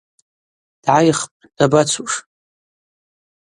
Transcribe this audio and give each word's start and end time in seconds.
Дгӏайхпӏ, 0.83 1.35
дабацуш. 1.57 2.13